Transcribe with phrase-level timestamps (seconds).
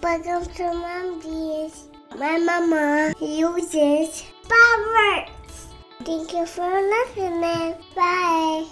[0.00, 1.88] Welcome to Jeans.
[2.16, 5.66] My mama uses Proverbs.
[6.04, 7.74] Thank you for listening.
[7.96, 8.66] Bye.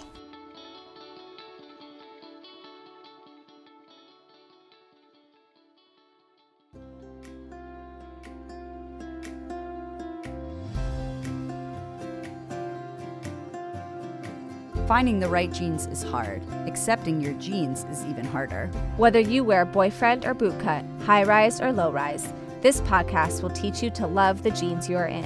[14.87, 16.41] Finding the right jeans is hard.
[16.65, 18.67] Accepting your jeans is even harder.
[18.95, 23.81] Whether you wear boyfriend or bootcut, high rise or low rise, this podcast will teach
[23.81, 25.23] you to love the jeans you are in.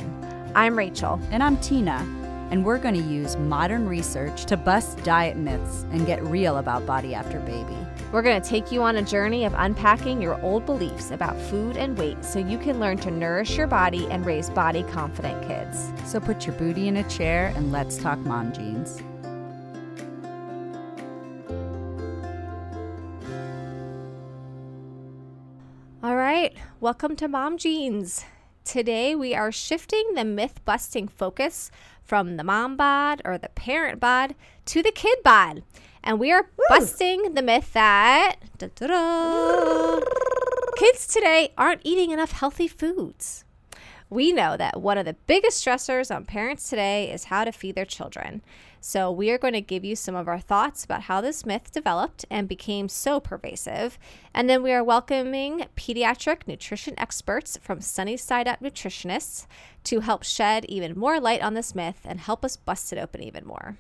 [0.53, 1.20] I'm Rachel.
[1.31, 2.08] And I'm Tina,
[2.52, 6.86] and we're going to use modern research to bust diet myths and get real about
[6.86, 7.75] body after baby.
[8.12, 11.77] We're going to take you on a journey of unpacking your old beliefs about food
[11.77, 15.91] and weight so you can learn to nourish your body and raise body confident kids.
[16.05, 19.02] So put your booty in a chair and let's talk mom jeans.
[26.82, 28.26] Welcome to Mom Jeans.
[28.66, 31.70] Today we are shifting the myth busting focus
[32.04, 34.34] from the mom bod or the parent bod
[34.66, 35.62] to the kid bod.
[36.04, 38.38] And we are busting the myth that
[40.76, 43.46] kids today aren't eating enough healthy foods.
[44.09, 47.76] We know that one of the biggest stressors on parents today is how to feed
[47.76, 48.42] their children.
[48.84, 51.72] So, we are going to give you some of our thoughts about how this myth
[51.72, 54.00] developed and became so pervasive.
[54.34, 59.46] And then we are welcoming pediatric nutrition experts from Sunnyside Up Nutritionists
[59.84, 63.22] to help shed even more light on this myth and help us bust it open
[63.22, 63.78] even more.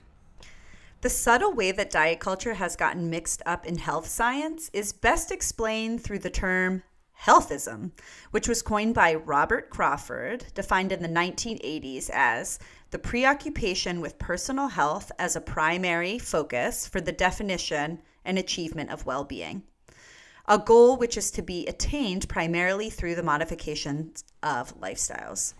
[1.01, 5.31] The subtle way that diet culture has gotten mixed up in health science is best
[5.31, 6.83] explained through the term
[7.23, 7.91] healthism,
[8.31, 12.59] which was coined by Robert Crawford, defined in the 1980s as
[12.91, 19.05] the preoccupation with personal health as a primary focus for the definition and achievement of
[19.05, 19.63] well being.
[20.47, 25.53] A goal which is to be attained primarily through the modifications of lifestyles.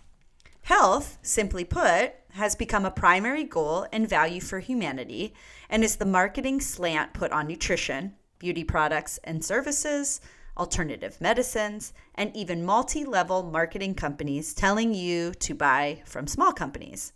[0.62, 5.34] Health, simply put, has become a primary goal and value for humanity
[5.70, 10.20] and is the marketing slant put on nutrition, beauty products and services,
[10.56, 17.12] alternative medicines, and even multi level marketing companies telling you to buy from small companies.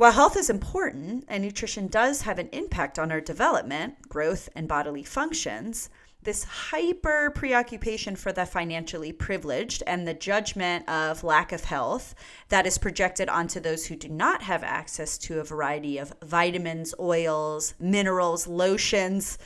[0.00, 4.66] While health is important and nutrition does have an impact on our development, growth, and
[4.66, 5.90] bodily functions,
[6.22, 12.14] this hyper preoccupation for the financially privileged and the judgment of lack of health
[12.48, 16.94] that is projected onto those who do not have access to a variety of vitamins,
[16.98, 19.36] oils, minerals, lotions,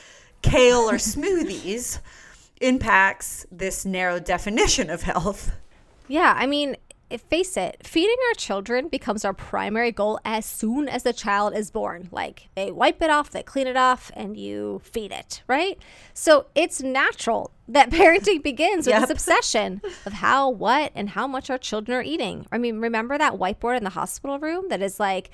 [0.41, 1.99] kale, or smoothies
[2.61, 5.51] impacts this narrow definition of health.
[6.07, 6.77] Yeah, I mean,
[7.29, 11.71] face it, feeding our children becomes our primary goal as soon as the child is
[11.71, 12.09] born.
[12.11, 15.77] Like they wipe it off, they clean it off, and you feed it, right?
[16.13, 19.01] So it's natural that parenting begins with Yep.
[19.03, 22.45] this obsession of how, what, and how much our children are eating.
[22.51, 25.29] I mean, remember that whiteboard in the hospital room that is like,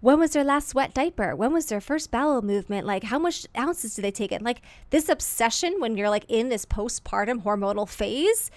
[0.00, 1.34] when was their last wet diaper?
[1.34, 2.86] When was their first bowel movement?
[2.86, 4.44] Like, how much ounces do they take in?
[4.44, 8.50] Like, this obsession when you're like in this postpartum hormonal phase,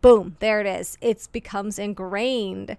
[0.00, 0.96] boom, there it is.
[1.00, 2.76] It becomes ingrained.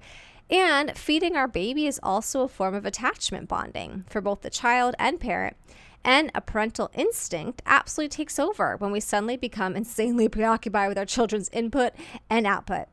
[0.49, 4.95] And feeding our baby is also a form of attachment bonding for both the child
[4.97, 5.57] and parent.
[6.03, 11.05] And a parental instinct absolutely takes over when we suddenly become insanely preoccupied with our
[11.05, 11.91] children's input
[12.29, 12.87] and output.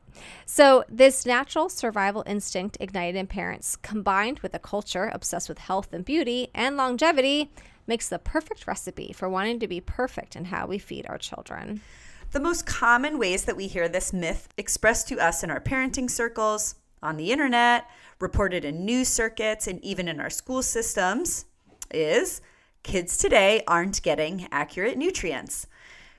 [0.45, 5.93] So, this natural survival instinct ignited in parents, combined with a culture obsessed with health
[5.93, 7.51] and beauty and longevity,
[7.87, 11.81] makes the perfect recipe for wanting to be perfect in how we feed our children.
[12.35, 16.11] The most common ways that we hear this myth expressed to us in our parenting
[16.11, 21.45] circles, on the internet, reported in news circuits, and even in our school systems
[21.91, 22.41] is
[22.83, 25.67] kids today aren't getting accurate nutrients.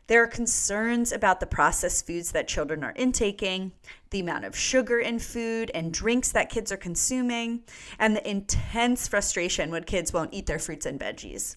[0.07, 3.73] There are concerns about the processed foods that children are intaking,
[4.09, 7.63] the amount of sugar in food and drinks that kids are consuming,
[7.99, 11.57] and the intense frustration when kids won't eat their fruits and veggies.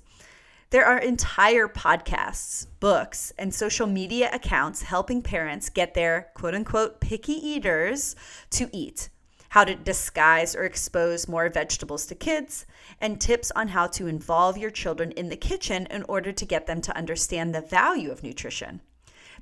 [0.72, 6.99] There are entire podcasts, books, and social media accounts helping parents get their quote unquote
[6.99, 8.16] picky eaters
[8.52, 9.09] to eat,
[9.49, 12.67] how to disguise or expose more vegetables to kids,
[13.02, 16.67] and tips on how to involve your children in the kitchen in order to get
[16.67, 18.82] them to understand the value of nutrition.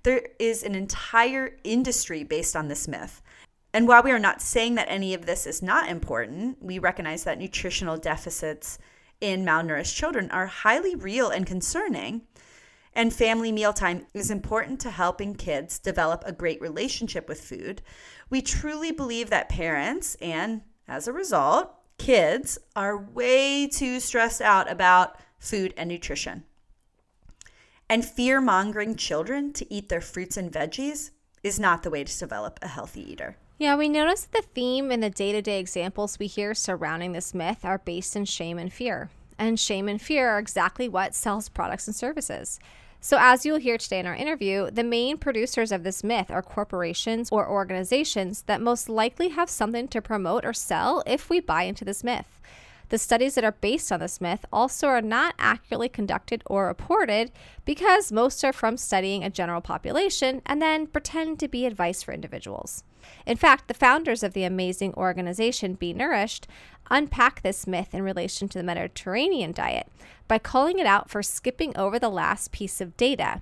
[0.03, 3.21] There is an entire industry based on this myth.
[3.73, 7.25] And while we are not saying that any of this is not important, we recognize
[7.25, 8.79] that nutritional deficits
[9.21, 12.21] in malnourished children are highly real and concerning.
[12.93, 17.81] And family mealtime is important to helping kids develop a great relationship with food.
[18.29, 24.71] We truly believe that parents, and as a result, kids, are way too stressed out
[24.71, 26.43] about food and nutrition.
[27.89, 31.11] And fear mongering children to eat their fruits and veggies
[31.43, 33.37] is not the way to develop a healthy eater.
[33.59, 37.13] Yeah, we notice that the theme and the day to day examples we hear surrounding
[37.13, 39.09] this myth are based in shame and fear.
[39.39, 42.59] And shame and fear are exactly what sells products and services.
[43.01, 46.43] So, as you'll hear today in our interview, the main producers of this myth are
[46.43, 51.63] corporations or organizations that most likely have something to promote or sell if we buy
[51.63, 52.39] into this myth.
[52.89, 57.31] The studies that are based on this myth also are not accurately conducted or reported
[57.65, 62.13] because most are from studying a general population and then pretend to be advice for
[62.13, 62.83] individuals.
[63.25, 66.47] In fact, the founders of the amazing organization Be Nourished
[66.89, 69.87] unpack this myth in relation to the Mediterranean diet
[70.27, 73.41] by calling it out for skipping over the last piece of data.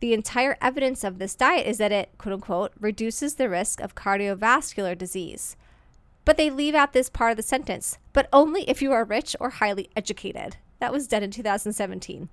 [0.00, 3.94] The entire evidence of this diet is that it, quote unquote, reduces the risk of
[3.94, 5.56] cardiovascular disease.
[6.24, 9.36] But they leave out this part of the sentence, but only if you are rich
[9.40, 10.56] or highly educated.
[10.80, 12.28] That was done in 2017.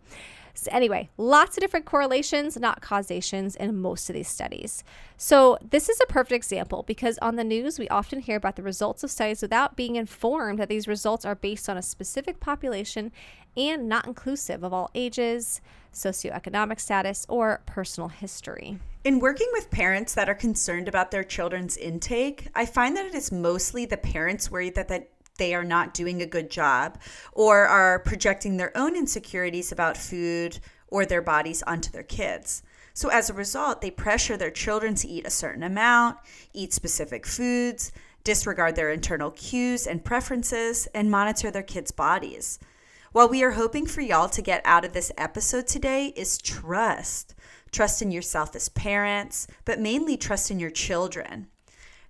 [0.53, 4.83] So anyway, lots of different correlations, not causations, in most of these studies.
[5.17, 8.63] So, this is a perfect example because on the news, we often hear about the
[8.63, 13.11] results of studies without being informed that these results are based on a specific population
[13.55, 15.61] and not inclusive of all ages,
[15.93, 18.79] socioeconomic status, or personal history.
[19.03, 23.15] In working with parents that are concerned about their children's intake, I find that it
[23.15, 26.99] is mostly the parents worried that, that they are not doing a good job
[27.31, 32.63] or are projecting their own insecurities about food or their bodies onto their kids.
[32.93, 36.17] So, as a result, they pressure their children to eat a certain amount,
[36.53, 37.91] eat specific foods,
[38.23, 42.59] disregard their internal cues and preferences, and monitor their kids' bodies.
[43.13, 47.35] What we are hoping for y'all to get out of this episode today is trust
[47.71, 51.47] trust in yourself as parents, but mainly trust in your children.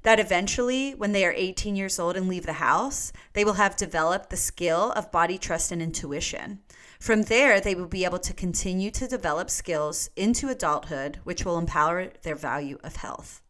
[0.04, 3.76] That eventually, when they are 18 years old and leave the house, they will have
[3.76, 6.60] developed the skill of body trust and intuition.
[7.00, 11.58] From there, they will be able to continue to develop skills into adulthood, which will
[11.58, 13.42] empower their value of health.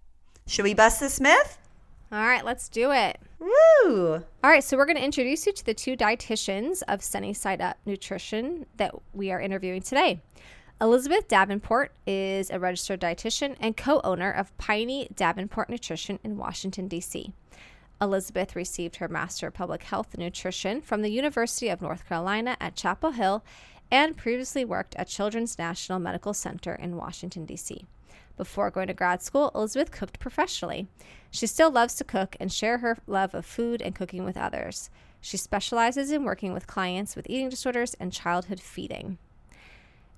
[0.48, 1.58] Should we bust this myth?
[2.12, 3.20] All right, let's do it.
[3.40, 4.16] Woo!
[4.44, 7.62] All right, so we're going to introduce you to the two dietitians of Sunny Side
[7.62, 10.22] Up Nutrition that we are interviewing today.
[10.82, 16.88] Elizabeth Davenport is a registered dietitian and co owner of Piney Davenport Nutrition in Washington,
[16.88, 17.32] D.C.
[18.02, 22.58] Elizabeth received her Master of Public Health and Nutrition from the University of North Carolina
[22.60, 23.44] at Chapel Hill
[23.92, 27.86] and previously worked at Children's National Medical Center in Washington, D.C.
[28.36, 30.88] Before going to grad school, Elizabeth cooked professionally.
[31.30, 34.90] She still loves to cook and share her love of food and cooking with others.
[35.20, 39.20] She specializes in working with clients with eating disorders and childhood feeding.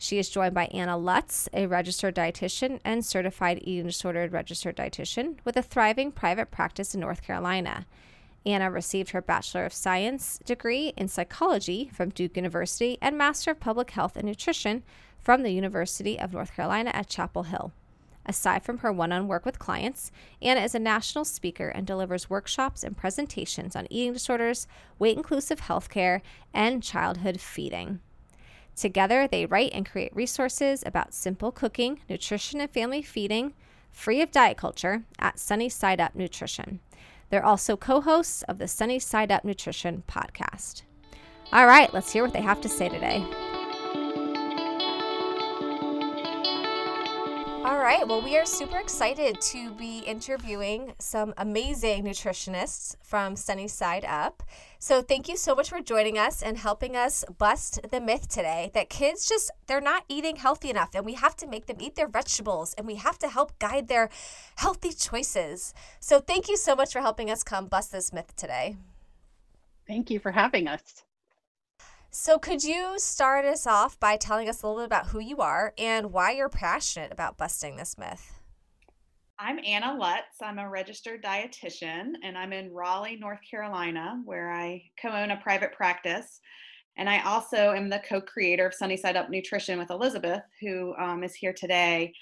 [0.03, 5.37] She is joined by Anna Lutz, a registered dietitian and certified eating disordered registered dietitian
[5.45, 7.85] with a thriving private practice in North Carolina.
[8.45, 13.61] Anna received her Bachelor of Science degree in psychology from Duke University and Master of
[13.61, 14.83] Public Health and Nutrition
[15.21, 17.71] from the University of North Carolina at Chapel Hill.
[18.25, 20.11] Aside from her one on work with clients,
[20.41, 24.67] Anna is a national speaker and delivers workshops and presentations on eating disorders,
[24.99, 26.19] weight inclusive healthcare,
[26.53, 28.01] and childhood feeding.
[28.75, 33.53] Together, they write and create resources about simple cooking, nutrition, and family feeding,
[33.91, 36.79] free of diet culture, at Sunny Side Up Nutrition.
[37.29, 40.83] They're also co hosts of the Sunny Side Up Nutrition podcast.
[41.51, 43.23] All right, let's hear what they have to say today.
[47.65, 48.05] All right.
[48.05, 54.43] Well, we are super excited to be interviewing some amazing nutritionists from Sunny Side Up.
[54.79, 58.69] So, thank you so much for joining us and helping us bust the myth today
[58.73, 61.95] that kids just they're not eating healthy enough and we have to make them eat
[61.95, 64.09] their vegetables and we have to help guide their
[64.57, 65.73] healthy choices.
[66.01, 68.75] So, thank you so much for helping us come bust this myth today.
[69.87, 71.03] Thank you for having us.
[72.15, 75.37] So, could you start us off by telling us a little bit about who you
[75.37, 78.39] are and why you're passionate about busting this myth?
[79.39, 80.39] I'm Anna Lutz.
[80.39, 85.37] I'm a registered dietitian and I'm in Raleigh, North Carolina, where I co own a
[85.37, 86.39] private practice.
[86.97, 90.93] And I also am the co creator of Sunny Side Up Nutrition with Elizabeth, who
[90.97, 92.13] um, is here today.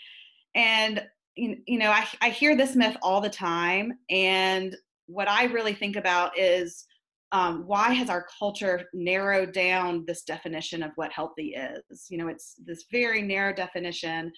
[0.55, 1.05] And,
[1.35, 3.99] you know, I, I hear this myth all the time.
[4.09, 4.73] And
[5.07, 6.87] what I really think about is
[7.31, 12.07] um, why has our culture narrowed down this definition of what healthy is?
[12.09, 14.31] You know, it's this very narrow definition,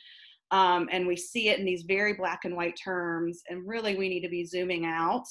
[0.51, 3.41] um, and we see it in these very black and white terms.
[3.49, 5.25] And really, we need to be zooming out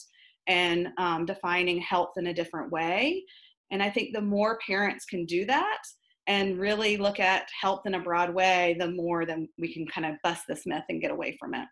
[0.49, 3.25] and um, defining health in a different way.
[3.71, 5.79] And I think the more parents can do that
[6.27, 10.07] and really look at health in a broad way, the more then we can kind
[10.07, 11.67] of bust this myth and get away from it.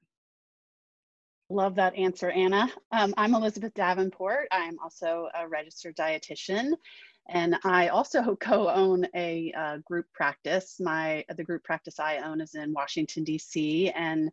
[1.52, 2.70] Love that answer, Anna.
[2.92, 4.46] Um, I'm Elizabeth Davenport.
[4.52, 6.74] I'm also a registered dietitian,
[7.28, 10.76] and I also co-own a uh, group practice.
[10.78, 13.90] My the group practice I own is in Washington D.C.
[13.90, 14.30] and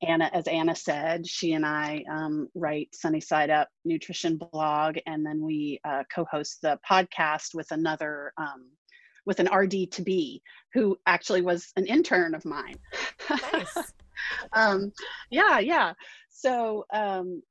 [0.00, 5.24] Anna, as Anna said, she and I um, write Sunny Side Up nutrition blog, and
[5.24, 8.70] then we uh, co-host the podcast with another um,
[9.26, 10.42] with an RD to be
[10.72, 12.76] who actually was an intern of mine.
[13.52, 13.92] Nice.
[14.52, 14.92] um,
[15.30, 15.92] yeah, yeah.
[16.34, 17.42] So um,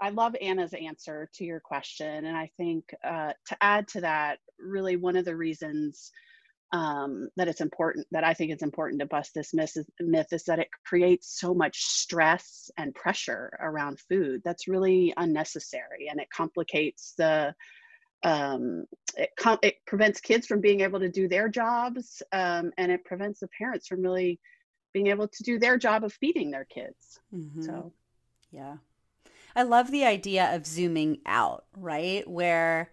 [0.00, 2.24] I love Anna's answer to your question.
[2.24, 6.10] And I think uh, to add to that, really one of the reasons
[6.72, 10.28] um, that it's important, that I think it's important to bust this myth is, myth
[10.32, 16.20] is that it creates so much stress and pressure around food that's really unnecessary and
[16.20, 17.54] it complicates the
[18.22, 18.84] um,
[19.16, 23.04] it, com- it prevents kids from being able to do their jobs um, and it
[23.04, 24.38] prevents the parents from really
[24.92, 27.62] being able to do their job of feeding their kids mm-hmm.
[27.62, 27.92] so
[28.50, 28.76] yeah
[29.54, 32.90] i love the idea of zooming out right where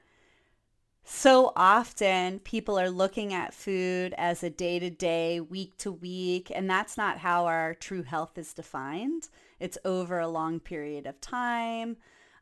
[1.09, 6.51] so often people are looking at food as a day to day, week to week,
[6.53, 9.29] and that's not how our true health is defined.
[9.57, 11.95] It's over a long period of time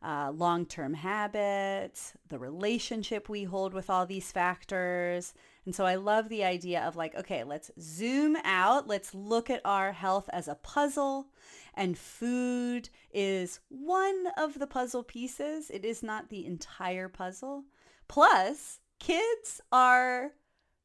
[0.05, 5.33] uh, long term habits, the relationship we hold with all these factors.
[5.65, 8.87] And so I love the idea of like, okay, let's zoom out.
[8.87, 11.27] Let's look at our health as a puzzle.
[11.73, 17.65] And food is one of the puzzle pieces, it is not the entire puzzle.
[18.07, 20.31] Plus, kids are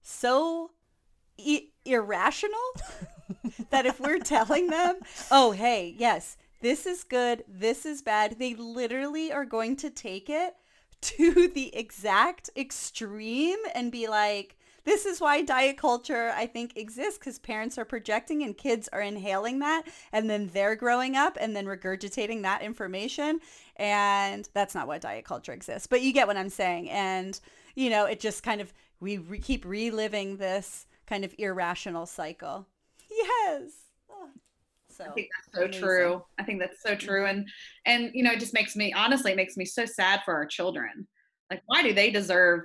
[0.02, 0.72] so
[1.38, 2.58] I- irrational
[3.70, 4.96] that if we're telling them,
[5.30, 8.38] oh, hey, yes, this is good, this is bad.
[8.38, 10.54] They literally are going to take it
[11.02, 17.18] to the exact extreme and be like, this is why diet culture I think exists
[17.18, 21.54] because parents are projecting and kids are inhaling that and then they're growing up and
[21.54, 23.40] then regurgitating that information
[23.76, 27.38] and that's not what diet culture exists but you get what I'm saying and
[27.74, 32.66] you know it just kind of we re- keep reliving this kind of irrational cycle
[33.10, 33.72] yes
[34.10, 34.28] ah,
[34.88, 35.82] so I think that's so amazing.
[35.82, 36.24] true.
[36.38, 37.26] I think that's so true.
[37.26, 37.48] And
[37.86, 40.46] and you know, it just makes me honestly, it makes me so sad for our
[40.46, 41.06] children.
[41.50, 42.62] Like, why do they deserve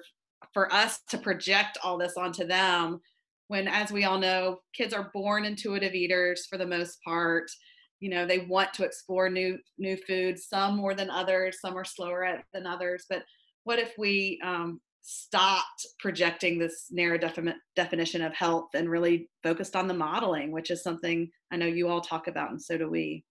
[0.53, 2.99] for us to project all this onto them
[3.47, 7.49] when as we all know, kids are born intuitive eaters for the most part.
[7.99, 11.85] You know, they want to explore new new foods, some more than others, some are
[11.85, 13.05] slower at than others.
[13.09, 13.23] But
[13.63, 19.75] what if we um, stopped projecting this narrow defi- definition of health and really focused
[19.75, 22.89] on the modeling, which is something I know you all talk about, and so do
[22.89, 23.23] we.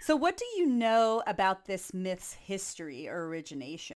[0.00, 3.94] So, what do you know about this myth's history or origination?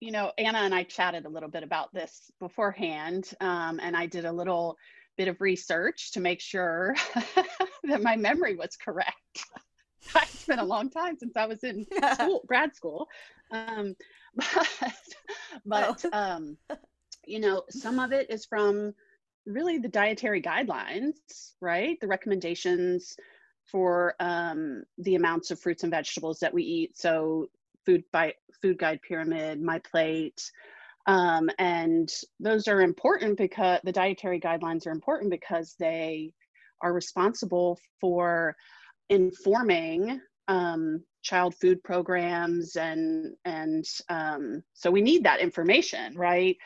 [0.00, 4.06] You know, Anna and I chatted a little bit about this beforehand, um, and I
[4.06, 4.76] did a little
[5.16, 6.94] bit of research to make sure
[7.84, 9.44] that my memory was correct.
[10.16, 13.08] it's been a long time since I was in school, grad school.
[13.50, 13.94] Um,
[14.34, 14.94] but
[15.64, 16.10] but oh.
[16.12, 16.56] um,
[17.26, 18.94] you know, some of it is from
[19.46, 21.98] really the dietary guidelines, right?
[22.00, 23.16] The recommendations
[23.66, 26.98] for um, the amounts of fruits and vegetables that we eat.
[26.98, 27.48] So
[27.84, 30.50] food by food guide pyramid, my plate.
[31.06, 32.10] Um, and
[32.40, 36.32] those are important because the dietary guidelines are important because they
[36.82, 38.56] are responsible for
[39.10, 46.56] informing um, child food programs and and um, so we need that information right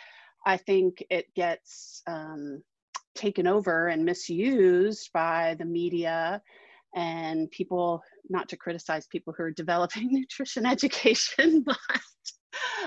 [0.46, 2.62] i think it gets um,
[3.14, 6.42] taken over and misused by the media
[6.94, 11.76] and people not to criticize people who are developing nutrition education but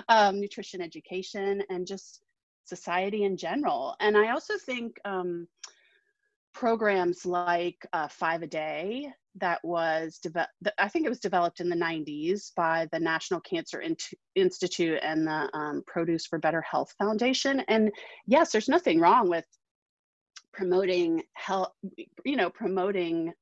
[0.10, 2.22] um, nutrition education and just
[2.66, 5.48] society in general and i also think um,
[6.54, 11.70] programs like uh, five a day that was developed, I think it was developed in
[11.70, 13.96] the 90s by the National Cancer In-
[14.36, 17.62] Institute and the um, Produce for Better Health Foundation.
[17.68, 17.92] And
[18.28, 19.46] yes, there's nothing wrong with
[20.54, 21.72] promoting health,
[22.26, 23.34] you know, promoting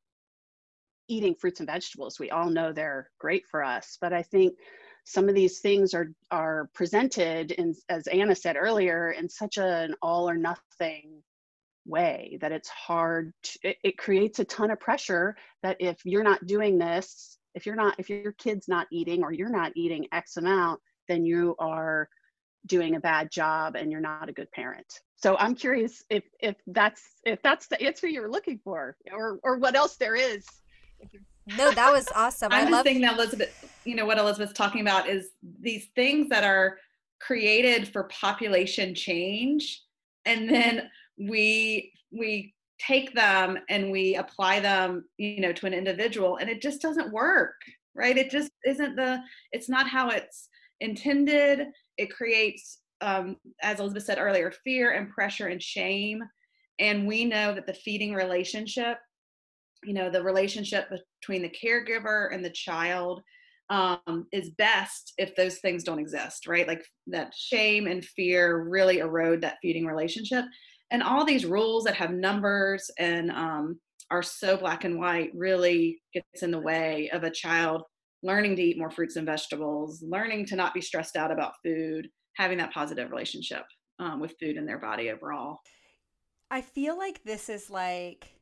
[1.10, 2.20] eating fruits and vegetables.
[2.20, 4.58] We all know they're great for us, but I think
[5.06, 9.96] some of these things are are presented in, as Anna said earlier, in such an
[10.02, 11.22] all or nothing
[11.86, 16.24] way that it's hard to, it, it creates a ton of pressure that if you're
[16.24, 20.06] not doing this if you're not if your kid's not eating or you're not eating
[20.12, 22.08] x amount then you are
[22.68, 24.86] doing a bad job and you're not a good parent
[25.16, 29.58] so i'm curious if if that's if that's the answer you're looking for or or
[29.58, 30.46] what else there is
[31.58, 32.52] no that was awesome.
[32.52, 35.30] I'm I thinking that elizabeth you know what elizabeth's talking about is
[35.60, 36.78] these things that are
[37.20, 39.84] created for population change
[40.26, 46.38] and then we we take them and we apply them you know to an individual
[46.38, 47.56] and it just doesn't work
[48.00, 48.18] right?
[48.18, 51.68] It just isn't the it's not how it's intended.
[51.98, 56.22] It creates um, as elizabeth said earlier fear and pressure and shame
[56.80, 58.98] and we know that the feeding relationship
[59.84, 60.90] you know the relationship
[61.22, 63.22] between the caregiver and the child
[63.70, 66.68] um, is best if those things don't exist right?
[66.68, 70.46] Like that shame and fear really erode that feeding relationship.
[70.92, 76.02] And all these rules that have numbers and um, are so black and white really
[76.14, 77.84] gets in the way of a child
[78.24, 82.10] learning to eat more fruits and vegetables learning to not be stressed out about food
[82.36, 83.64] having that positive relationship
[84.00, 85.60] um, with food in their body overall.
[86.50, 88.39] I feel like this is like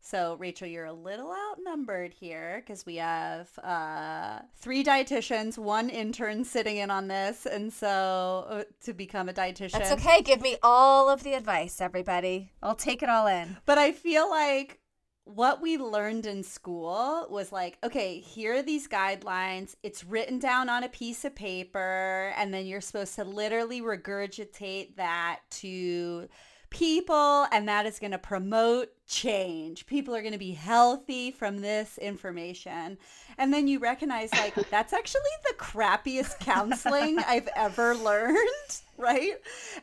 [0.00, 6.44] so, Rachel, you're a little outnumbered here because we have uh, three dietitians, one intern
[6.44, 9.72] sitting in on this, and so uh, to become a dietitian.
[9.72, 10.22] That's okay.
[10.22, 12.52] Give me all of the advice, everybody.
[12.62, 13.56] I'll take it all in.
[13.66, 14.80] But I feel like
[15.24, 19.74] what we learned in school was like, okay, here are these guidelines.
[19.82, 24.96] It's written down on a piece of paper, and then you're supposed to literally regurgitate
[24.96, 26.28] that to
[26.70, 29.86] people and that is going to promote change.
[29.86, 32.98] People are going to be healthy from this information.
[33.38, 38.36] And then you recognize like that's actually the crappiest counseling I've ever learned,
[38.96, 39.34] right?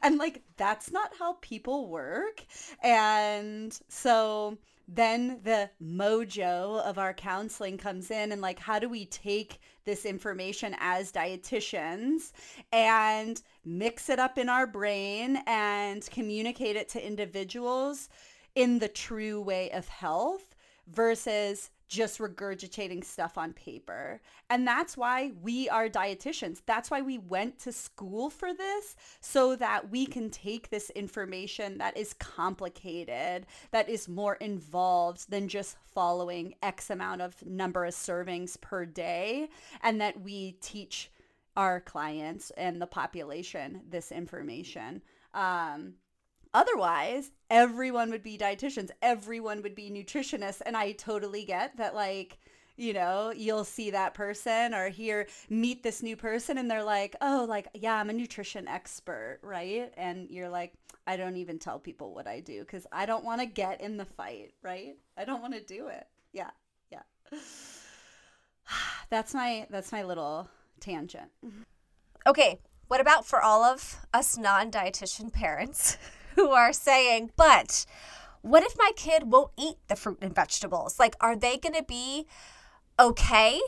[0.03, 2.43] And like that's not how people work.
[2.83, 9.05] And so then the mojo of our counseling comes in and like how do we
[9.05, 12.31] take this information as dietitians
[12.71, 18.09] and mix it up in our brain and communicate it to individuals
[18.55, 20.55] in the true way of health
[20.87, 24.21] versus just regurgitating stuff on paper.
[24.49, 26.61] And that's why we are dietitians.
[26.65, 31.77] That's why we went to school for this so that we can take this information
[31.77, 37.93] that is complicated, that is more involved than just following X amount of number of
[37.93, 39.49] servings per day,
[39.81, 41.11] and that we teach
[41.55, 45.01] our clients and the population this information.
[45.33, 45.93] Um,
[46.55, 52.39] otherwise everyone would be dietitians everyone would be nutritionists and i totally get that like
[52.77, 57.15] you know you'll see that person or hear meet this new person and they're like
[57.21, 59.93] oh like yeah i'm a nutrition expert right?
[59.97, 60.73] And you're like
[61.07, 63.97] i don't even tell people what i do because i don't want to get in
[63.97, 64.95] the fight right?
[65.17, 66.07] I don't want to do it.
[66.33, 66.51] Yeah
[66.91, 67.01] yeah.
[69.09, 71.29] That's my that's my little tangent.
[72.25, 75.97] Okay what about for all of us non-dietitian parents
[76.35, 77.85] who are saying, but
[78.41, 80.99] what if my kid won't eat the fruit and vegetables?
[80.99, 82.27] Like, are they going to be
[82.99, 83.59] okay?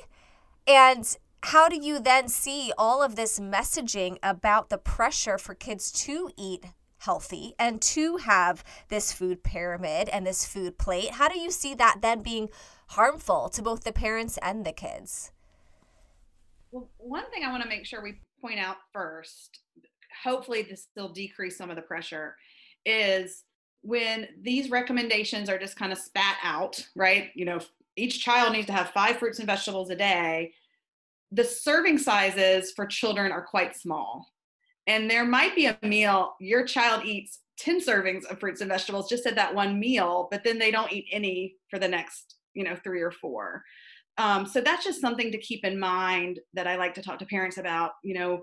[0.67, 5.91] And how do you then see all of this messaging about the pressure for kids
[6.03, 6.65] to eat
[6.99, 11.11] healthy and to have this food pyramid and this food plate?
[11.11, 12.49] How do you see that then being
[12.89, 15.31] harmful to both the parents and the kids?
[16.71, 19.59] Well, one thing I want to make sure we point out first,
[20.23, 22.35] hopefully this will decrease some of the pressure,
[22.85, 23.43] is
[23.81, 27.29] when these recommendations are just kind of spat out, right?
[27.35, 27.59] You know,
[27.95, 30.53] each child needs to have five fruits and vegetables a day.
[31.31, 34.27] The serving sizes for children are quite small.
[34.87, 39.09] And there might be a meal your child eats 10 servings of fruits and vegetables
[39.09, 42.63] just at that one meal, but then they don't eat any for the next, you
[42.63, 43.63] know, three or four.
[44.17, 47.25] Um, so that's just something to keep in mind that I like to talk to
[47.25, 47.91] parents about.
[48.03, 48.41] You know,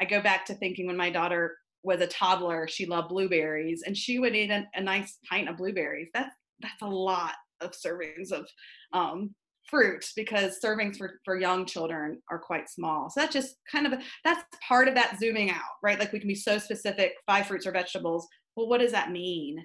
[0.00, 3.96] I go back to thinking when my daughter was a toddler, she loved blueberries, and
[3.96, 6.08] she would eat a, a nice pint of blueberries.
[6.14, 8.46] That's that's a lot of servings of
[8.92, 9.34] um,
[9.68, 13.10] fruit because servings for, for young children are quite small.
[13.10, 15.98] So that's just kind of a, that's part of that zooming out, right?
[15.98, 18.28] Like we can be so specific, five fruits or vegetables.
[18.56, 19.64] Well, what does that mean?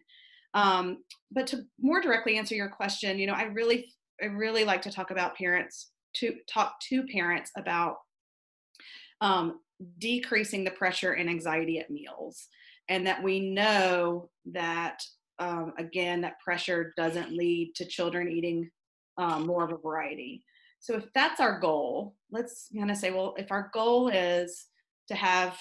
[0.53, 0.99] Um,
[1.31, 4.91] but to more directly answer your question, you know, I really I really like to
[4.91, 7.97] talk about parents to talk to parents about
[9.21, 9.59] um,
[9.99, 12.47] decreasing the pressure and anxiety at meals.
[12.89, 15.01] And that we know that
[15.39, 18.69] um, again that pressure doesn't lead to children eating
[19.17, 20.43] um, more of a variety.
[20.79, 24.65] So if that's our goal let's kind of say well if our goal is
[25.07, 25.57] to have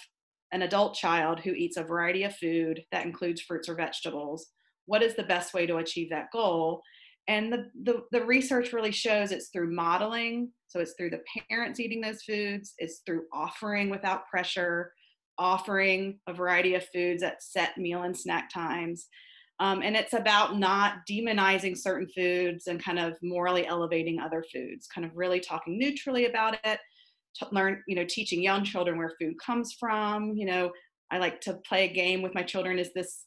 [0.52, 4.46] an adult child who eats a variety of food that includes fruits or vegetables
[4.86, 6.82] what is the best way to achieve that goal
[7.28, 10.52] and the, the, the research really shows it's through modeling.
[10.68, 12.74] So it's through the parents eating those foods.
[12.78, 14.92] It's through offering without pressure
[15.38, 19.06] offering a variety of foods at set meal and snack times.
[19.58, 24.86] Um, and it's about not demonizing certain foods and kind of morally elevating other foods
[24.86, 26.78] kind of really talking neutrally about it
[27.52, 30.32] learn you know teaching young children where food comes from.
[30.36, 30.72] You know
[31.10, 33.25] i like to play a game with my children is this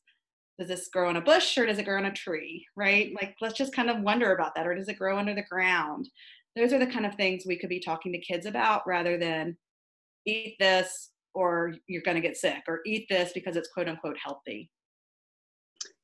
[0.59, 3.35] does this grow on a bush or does it grow on a tree right like
[3.41, 6.09] let's just kind of wonder about that or does it grow under the ground
[6.55, 9.55] those are the kind of things we could be talking to kids about rather than
[10.25, 14.17] eat this or you're going to get sick or eat this because it's quote unquote
[14.23, 14.69] healthy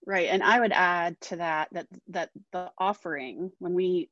[0.06, 0.28] Right.
[0.30, 4.10] And I would add to that that that the offering, when we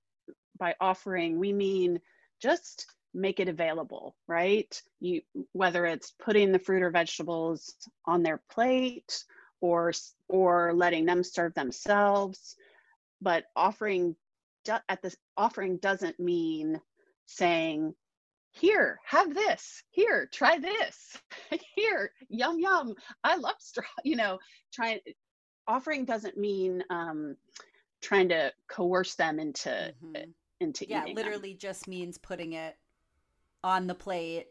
[0.57, 1.99] by offering, we mean
[2.41, 4.81] just make it available, right?
[4.99, 7.75] You whether it's putting the fruit or vegetables
[8.07, 9.23] on their plate
[9.63, 9.93] or
[10.27, 12.57] or letting them serve themselves,
[13.21, 14.13] but offering
[14.67, 16.79] at this offering doesn't mean
[17.25, 17.93] saying
[18.51, 21.17] here have this here try this
[21.75, 24.37] here yum yum i love straw you know
[24.71, 24.99] trying
[25.67, 27.35] offering doesn't mean um
[28.01, 30.29] trying to coerce them into mm-hmm.
[30.59, 31.59] into yeah literally them.
[31.59, 32.75] just means putting it
[33.63, 34.47] on the plate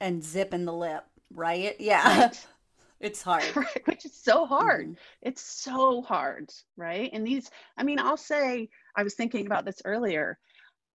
[0.00, 2.46] and zipping the lip right yeah right.
[3.00, 3.86] it's hard right.
[3.86, 4.94] which is so hard mm-hmm.
[5.22, 9.80] it's so hard right and these i mean i'll say i was thinking about this
[9.84, 10.38] earlier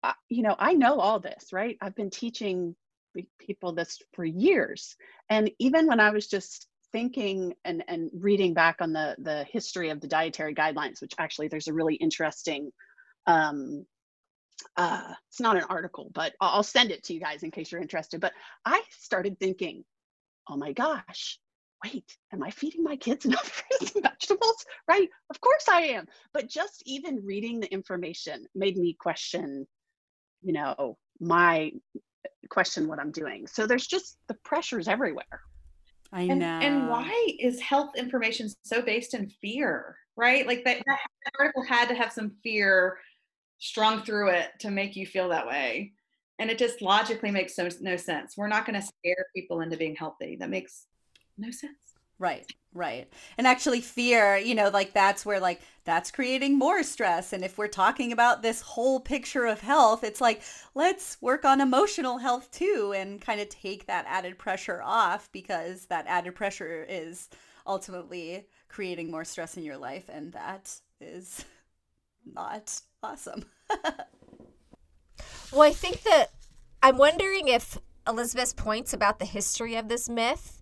[0.03, 2.75] uh, you know i know all this right i've been teaching
[3.39, 4.97] people this for years
[5.29, 9.89] and even when i was just thinking and, and reading back on the, the history
[9.91, 12.71] of the dietary guidelines, which actually there's a really interesting,
[13.27, 13.85] um,
[14.77, 17.81] uh, it's not an article, but I'll send it to you guys in case you're
[17.81, 18.21] interested.
[18.21, 18.35] But
[18.65, 19.85] I started thinking,
[20.49, 21.39] oh my gosh,
[21.85, 24.65] wait, am I feeding my kids enough fruits and vegetables?
[24.89, 25.09] Right?
[25.31, 26.07] Of course I am.
[26.33, 29.67] But just even reading the information made me question,
[30.43, 31.73] you know, my
[32.51, 33.47] question what I'm doing.
[33.47, 35.41] So there's just the pressures everywhere.
[36.13, 36.61] I and, know.
[36.61, 40.47] And why is health information so based in fear, right?
[40.47, 40.99] Like that, that
[41.39, 42.99] article had to have some fear
[43.59, 45.93] strung through it to make you feel that way.
[46.39, 48.37] And it just logically makes so, no sense.
[48.37, 50.37] We're not going to scare people into being healthy.
[50.39, 50.87] That makes
[51.39, 51.95] no sense.
[52.19, 53.13] Right, right.
[53.37, 57.33] And actually, fear, you know, like that's where, like, that's creating more stress.
[57.33, 60.43] And if we're talking about this whole picture of health, it's like,
[60.77, 65.87] let's work on emotional health too and kind of take that added pressure off because
[65.87, 67.29] that added pressure is
[67.67, 70.09] ultimately creating more stress in your life.
[70.09, 71.45] And that is
[72.25, 73.45] not awesome.
[75.53, 76.29] well, I think that
[76.85, 80.62] I'm wondering if Elizabeth's points about the history of this myth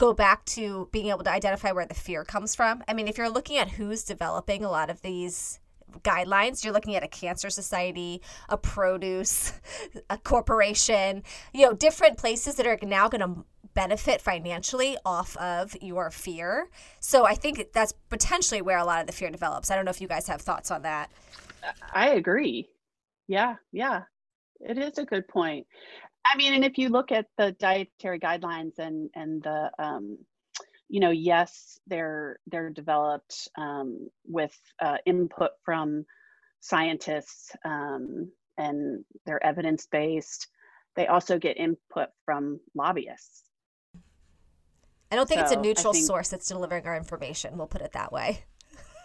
[0.00, 2.82] go back to being able to identify where the fear comes from.
[2.88, 5.60] I mean, if you're looking at who's developing a lot of these
[6.02, 9.52] guidelines, you're looking at a cancer society, a produce,
[10.10, 15.76] a corporation, you know, different places that are now going to benefit financially off of
[15.82, 16.70] your fear.
[17.00, 19.70] So I think that's potentially where a lot of the fear develops.
[19.70, 21.10] I don't know if you guys have thoughts on that.
[21.92, 22.70] I agree.
[23.28, 24.04] Yeah, yeah.
[24.60, 25.66] It is a good point.
[26.24, 30.18] I mean, and if you look at the dietary guidelines and and the um,
[30.88, 36.04] you know, yes, they're they're developed um, with uh, input from
[36.60, 40.48] scientists um, and they're evidence based.
[40.96, 43.44] They also get input from lobbyists.
[45.12, 47.56] I don't think so it's a neutral think, source that's delivering our information.
[47.56, 48.44] We'll put it that way.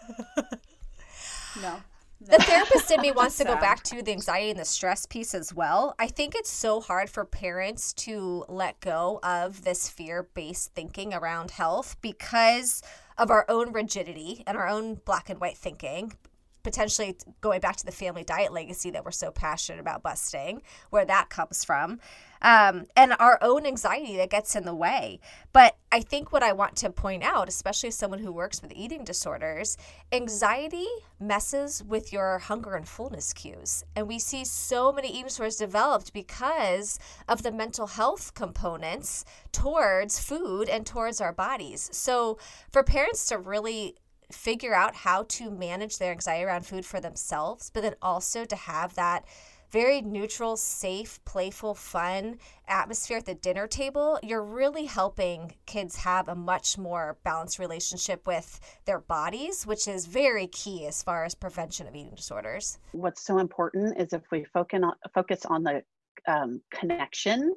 [1.62, 1.80] no
[2.20, 5.34] the therapist in me wants to go back to the anxiety and the stress piece
[5.34, 5.94] as well.
[5.98, 11.12] I think it's so hard for parents to let go of this fear based thinking
[11.12, 12.82] around health because
[13.18, 16.14] of our own rigidity and our own black and white thinking.
[16.62, 21.04] Potentially going back to the family diet legacy that we're so passionate about busting, where
[21.04, 22.00] that comes from
[22.42, 25.20] um, and our own anxiety that gets in the way.
[25.52, 28.72] But I think what I want to point out, especially as someone who works with
[28.74, 29.76] eating disorders,
[30.12, 30.86] anxiety
[31.18, 33.84] messes with your hunger and fullness cues.
[33.94, 40.18] And we see so many eating disorders developed because of the mental health components towards
[40.18, 41.88] food and towards our bodies.
[41.92, 42.38] So
[42.70, 43.96] for parents to really
[44.30, 48.56] figure out how to manage their anxiety around food for themselves, but then also to
[48.56, 49.24] have that
[49.70, 56.28] very neutral, safe, playful, fun atmosphere at the dinner table, you're really helping kids have
[56.28, 61.34] a much more balanced relationship with their bodies, which is very key as far as
[61.34, 62.78] prevention of eating disorders.
[62.92, 65.82] What's so important is if we focus on, focus on the
[66.26, 67.54] um, connection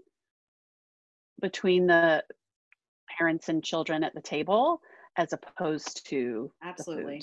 [1.42, 2.24] between the
[3.18, 4.82] parents and children at the table
[5.18, 7.22] as opposed to absolutely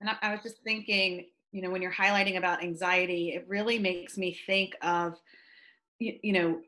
[0.00, 3.78] and I, I was just thinking you know, when you're highlighting about anxiety, it really
[3.78, 5.14] makes me think of,
[5.98, 6.60] you, you know,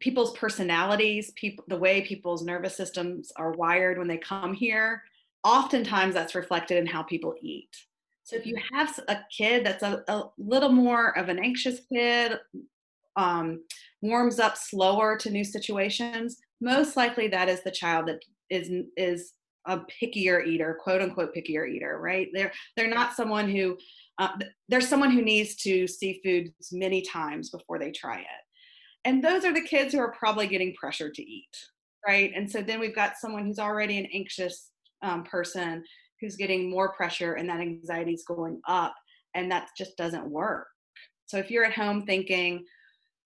[0.00, 5.02] people's personalities, people, the way people's nervous systems are wired when they come here.
[5.44, 7.70] Oftentimes, that's reflected in how people eat.
[8.24, 12.38] So if you have a kid that's a, a little more of an anxious kid,
[13.16, 13.62] um,
[14.02, 19.32] warms up slower to new situations, most likely that is the child that is is
[19.66, 22.28] a pickier eater, quote unquote pickier eater, right?
[22.32, 23.78] They're they're not someone who
[24.18, 24.30] uh,
[24.68, 28.26] there's someone who needs to see foods many times before they try it.
[29.04, 31.56] And those are the kids who are probably getting pressured to eat,
[32.06, 32.32] right?
[32.34, 34.70] And so then we've got someone who's already an anxious
[35.02, 35.84] um, person
[36.20, 38.94] who's getting more pressure and that anxiety is going up
[39.34, 40.66] and that just doesn't work
[41.26, 42.64] so if you're at home thinking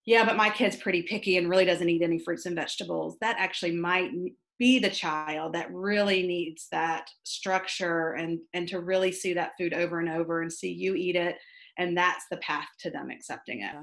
[0.04, 3.36] yeah but my kid's pretty picky and really doesn't eat any fruits and vegetables that
[3.38, 4.10] actually might
[4.62, 9.74] be the child that really needs that structure and and to really see that food
[9.74, 11.34] over and over and see you eat it
[11.78, 13.74] and that's the path to them accepting it.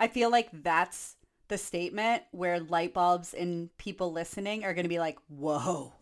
[0.00, 1.14] I feel like that's
[1.46, 5.92] the statement where light bulbs in people listening are going to be like whoa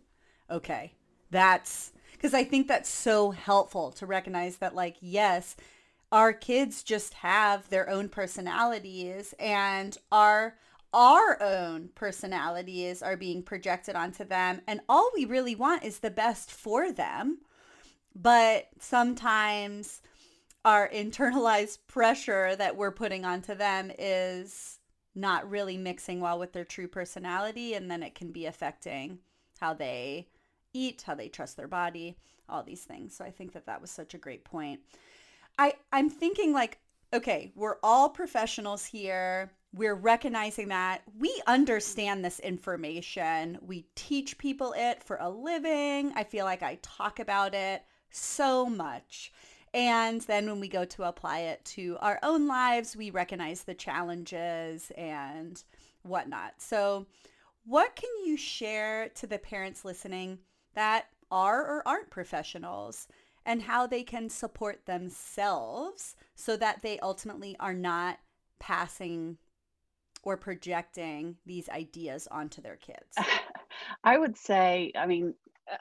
[0.50, 0.94] okay
[1.30, 5.54] that's because i think that's so helpful to recognize that like yes
[6.12, 10.56] our kids just have their own personalities and our
[10.94, 16.10] our own personalities are being projected onto them and all we really want is the
[16.10, 17.38] best for them.
[18.14, 20.00] But sometimes
[20.64, 24.78] our internalized pressure that we're putting onto them is
[25.16, 29.18] not really mixing well with their true personality and then it can be affecting
[29.60, 30.28] how they
[30.72, 32.16] eat how they trust their body
[32.48, 33.16] all these things.
[33.16, 34.80] So i think that that was such a great point.
[35.58, 36.78] I i'm thinking like
[37.12, 43.58] okay we're all professionals here we're recognizing that we understand this information.
[43.60, 46.12] We teach people it for a living.
[46.14, 49.32] I feel like I talk about it so much.
[49.72, 53.74] And then when we go to apply it to our own lives, we recognize the
[53.74, 55.62] challenges and
[56.02, 56.54] whatnot.
[56.58, 57.06] So,
[57.66, 60.38] what can you share to the parents listening
[60.74, 63.08] that are or aren't professionals
[63.46, 68.18] and how they can support themselves so that they ultimately are not
[68.60, 69.38] passing
[70.24, 73.16] or projecting these ideas onto their kids?
[74.04, 75.34] I would say, I mean,
[75.70, 75.76] uh,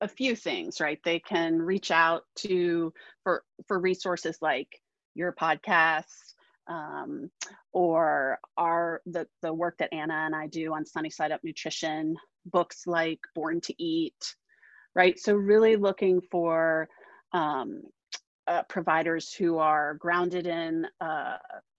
[0.00, 1.00] a few things, right?
[1.04, 2.92] They can reach out to
[3.24, 4.80] for for resources like
[5.14, 6.34] your podcasts
[6.68, 7.30] um,
[7.72, 12.16] or our the the work that Anna and I do on Sunny Side Up Nutrition,
[12.46, 14.36] books like Born to Eat,
[14.94, 15.18] right?
[15.18, 16.88] So really looking for
[17.32, 17.82] um,
[18.46, 21.36] uh, providers who are grounded in uh,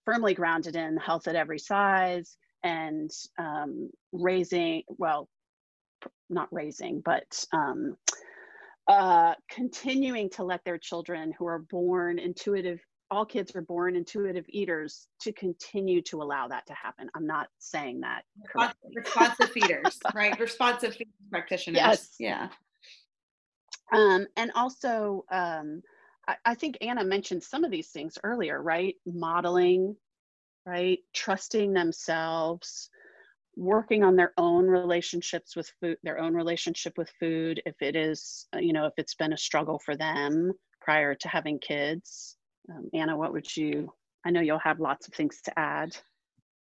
[0.10, 5.30] firmly grounded in health at every size and um, raising, well,
[6.32, 7.96] not raising, but um,
[8.88, 12.80] uh, continuing to let their children who are born intuitive,
[13.12, 17.08] all kids are born intuitive eaters, to continue to allow that to happen.
[17.16, 18.92] I'm not saying that correctly.
[18.96, 20.40] Responsive feeders, right?
[20.40, 21.78] Responsive feeders practitioners.
[21.78, 22.16] Yes.
[22.20, 22.48] Yeah.
[23.94, 25.84] Um, and also, um,
[26.46, 28.96] I, think Anna mentioned some of these things earlier, right?
[29.06, 29.96] Modeling,
[30.66, 31.00] right?
[31.14, 32.90] Trusting themselves,
[33.56, 38.48] working on their own relationships with food, their own relationship with food, if it is,
[38.56, 42.38] uh, you know, if it's been a struggle for them prior to having kids.
[42.70, 43.92] Um, Anna, what would you?
[44.26, 45.96] I know you'll have lots of things to add.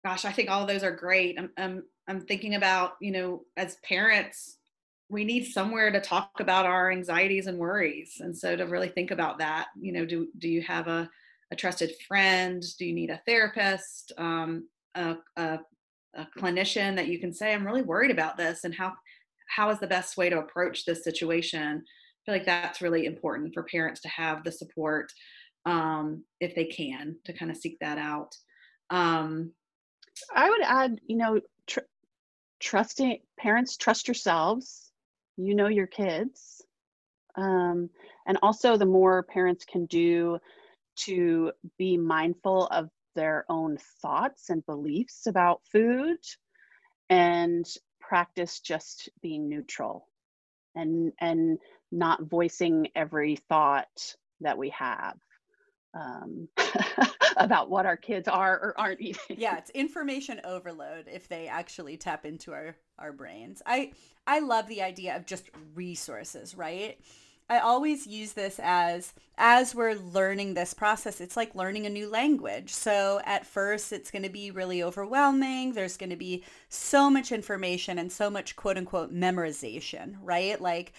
[0.04, 1.38] Gosh, I think all those are great.
[1.38, 4.58] I'm, I'm, I'm thinking about, you know, as parents,
[5.10, 9.10] we need somewhere to talk about our anxieties and worries and so to really think
[9.10, 11.08] about that you know do do you have a,
[11.50, 12.62] a trusted friend?
[12.78, 14.12] Do you need a therapist?
[14.18, 15.58] Um, a, a,
[16.14, 18.92] a clinician that you can say i'm really worried about this and how
[19.48, 21.82] how is the best way to approach this situation?
[21.84, 25.12] I feel like that's really important for parents to have the support
[25.66, 28.34] um, if they can to kind of seek that out.
[28.90, 29.52] Um,
[30.34, 31.80] i would add you know tr-
[32.60, 34.83] trusting parents trust yourselves
[35.36, 36.62] you know your kids.
[37.36, 37.90] Um,
[38.26, 40.38] and also, the more parents can do
[40.96, 46.18] to be mindful of their own thoughts and beliefs about food
[47.10, 47.66] and
[48.00, 50.08] practice just being neutral
[50.74, 51.58] and and
[51.92, 55.14] not voicing every thought that we have
[55.94, 56.48] um,
[57.36, 59.36] about what our kids are or aren't eating.
[59.38, 63.62] Yeah, it's information overload if they actually tap into our our brains.
[63.66, 63.92] I
[64.26, 66.98] I love the idea of just resources, right?
[67.48, 72.08] I always use this as as we're learning this process, it's like learning a new
[72.08, 72.70] language.
[72.70, 75.72] So at first it's going to be really overwhelming.
[75.72, 80.58] There's going to be so much information and so much quote unquote memorization, right?
[80.60, 80.94] Like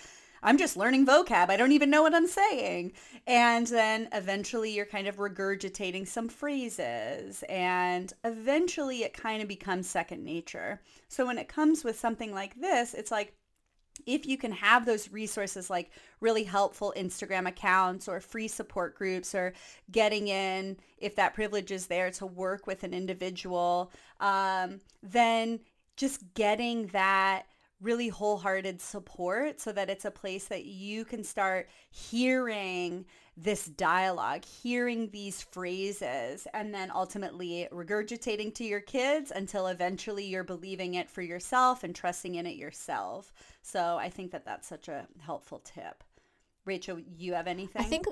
[0.45, 1.49] I'm just learning vocab.
[1.49, 2.93] I don't even know what I'm saying.
[3.25, 7.43] And then eventually you're kind of regurgitating some phrases.
[7.49, 10.81] And eventually it kind of becomes second nature.
[11.07, 13.33] So when it comes with something like this, it's like,
[14.05, 19.33] if you can have those resources like really helpful Instagram accounts or free support groups
[19.33, 19.53] or
[19.91, 25.59] getting in, if that privilege is there to work with an individual, um, then
[25.95, 27.45] just getting that
[27.81, 33.05] really wholehearted support so that it's a place that you can start hearing
[33.37, 40.43] this dialogue, hearing these phrases, and then ultimately regurgitating to your kids until eventually you're
[40.43, 43.33] believing it for yourself and trusting in it yourself.
[43.61, 46.03] So I think that that's such a helpful tip.
[46.63, 47.81] Rachel, you have anything?
[47.81, 48.05] I think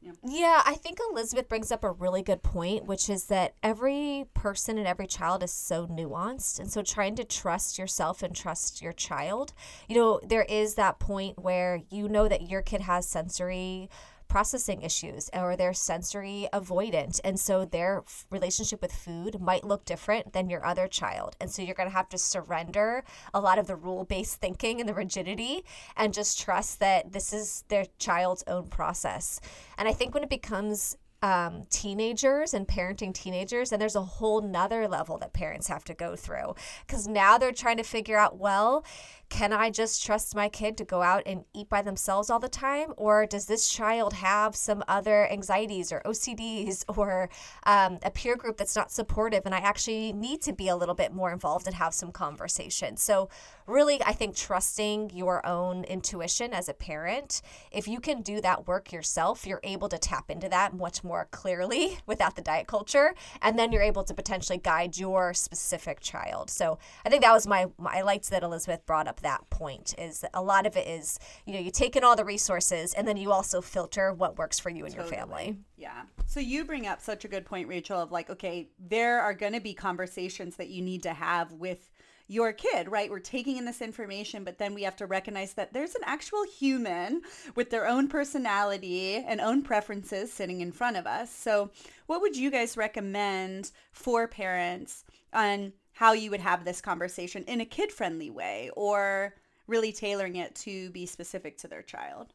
[0.00, 0.12] yeah.
[0.24, 4.78] yeah, I think Elizabeth brings up a really good point, which is that every person
[4.78, 6.58] and every child is so nuanced.
[6.58, 9.52] And so trying to trust yourself and trust your child,
[9.88, 13.90] you know, there is that point where you know that your kid has sensory
[14.30, 17.20] processing issues or they're sensory avoidant.
[17.24, 21.36] And so their relationship with food might look different than your other child.
[21.40, 24.80] And so you're going to have to surrender a lot of the rule based thinking
[24.80, 25.64] and the rigidity
[25.96, 29.40] and just trust that this is their child's own process.
[29.76, 34.40] And I think when it becomes um, teenagers and parenting teenagers, and there's a whole
[34.40, 36.54] nother level that parents have to go through
[36.86, 38.84] because now they're trying to figure out, well,
[39.30, 42.48] can I just trust my kid to go out and eat by themselves all the
[42.48, 42.92] time?
[42.96, 47.30] Or does this child have some other anxieties or OCDs or
[47.64, 49.46] um, a peer group that's not supportive?
[49.46, 52.96] And I actually need to be a little bit more involved and have some conversation.
[52.96, 53.30] So,
[53.66, 57.40] really, I think trusting your own intuition as a parent,
[57.70, 61.28] if you can do that work yourself, you're able to tap into that much more
[61.30, 63.14] clearly without the diet culture.
[63.40, 66.50] And then you're able to potentially guide your specific child.
[66.50, 69.94] So, I think that was my, my I liked that Elizabeth brought up that point
[69.98, 72.94] is that a lot of it is you know you take in all the resources
[72.94, 75.10] and then you also filter what works for you and totally.
[75.10, 78.68] your family yeah so you bring up such a good point rachel of like okay
[78.78, 81.90] there are going to be conversations that you need to have with
[82.30, 83.10] your kid, right?
[83.10, 86.44] We're taking in this information, but then we have to recognize that there's an actual
[86.44, 87.22] human
[87.56, 91.28] with their own personality and own preferences sitting in front of us.
[91.34, 91.72] So,
[92.06, 97.60] what would you guys recommend for parents on how you would have this conversation in
[97.60, 99.34] a kid friendly way or
[99.66, 102.32] really tailoring it to be specific to their child?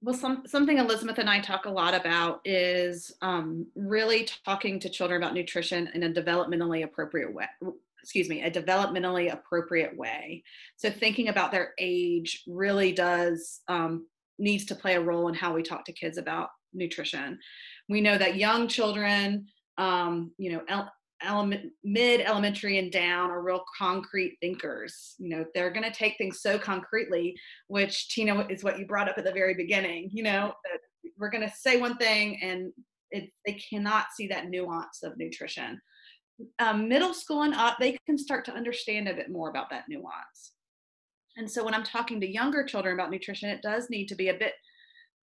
[0.00, 4.88] Well some, something elizabeth and i talk a lot about is um, really talking to
[4.88, 7.46] children about nutrition in a developmentally appropriate way
[8.02, 10.42] excuse me a developmentally appropriate way.
[10.76, 14.06] So thinking about their age really does um,
[14.38, 17.38] needs to play a role in how we talk to kids about nutrition.
[17.90, 20.62] We know that young children um, you know
[21.22, 25.14] element mid elementary and down are real concrete thinkers.
[25.18, 27.36] You know they're going to take things so concretely
[27.68, 30.52] which tina is what you brought up at the very beginning you know
[31.18, 32.72] we're going to say one thing and
[33.10, 35.80] it, they cannot see that nuance of nutrition.
[36.58, 39.84] Um, middle school and up they can start to understand a bit more about that
[39.88, 40.52] nuance.
[41.36, 44.28] And so when i'm talking to younger children about nutrition it does need to be
[44.28, 44.54] a bit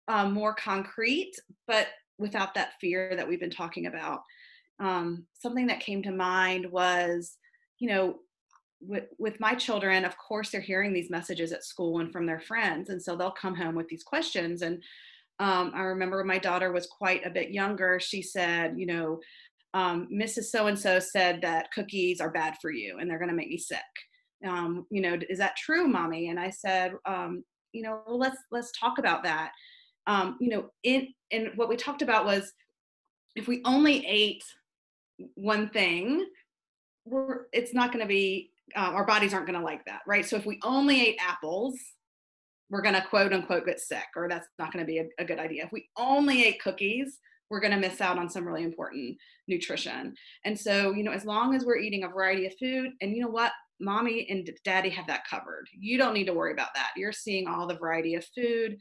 [0.08, 1.32] um, more concrete
[1.66, 4.20] but without that fear that we've been talking about
[4.80, 7.36] um, something that came to mind was,
[7.78, 8.16] you know,
[8.80, 12.40] with, with my children, of course, they're hearing these messages at school and from their
[12.40, 12.90] friends.
[12.90, 14.62] And so they'll come home with these questions.
[14.62, 14.82] And
[15.40, 17.98] um, I remember my daughter was quite a bit younger.
[17.98, 19.20] She said, you know,
[19.72, 20.44] um, Mrs.
[20.44, 23.48] So and so said that cookies are bad for you and they're going to make
[23.48, 23.78] me sick.
[24.46, 26.28] Um, you know, is that true, mommy?
[26.28, 29.50] And I said, um, you know, well, let's let's talk about that.
[30.06, 32.52] Um, you know, in and what we talked about was
[33.34, 34.44] if we only ate
[35.34, 36.26] one thing,
[37.04, 40.24] we're it's not going to be um, our bodies aren't going to like that, right?
[40.24, 41.78] So if we only ate apples,
[42.70, 45.24] we're going to quote unquote get sick, or that's not going to be a, a
[45.24, 45.64] good idea.
[45.64, 47.18] If we only ate cookies,
[47.50, 49.16] we're going to miss out on some really important
[49.48, 50.14] nutrition.
[50.44, 53.22] And so, you know, as long as we're eating a variety of food, and you
[53.22, 55.66] know what, mommy and daddy have that covered.
[55.78, 56.92] You don't need to worry about that.
[56.96, 58.78] You're seeing all the variety of food